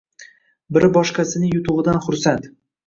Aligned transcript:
Biri 0.79 0.91
boshqasining 0.97 1.55
yutug‘idan 1.59 2.05
xursand. 2.09 2.55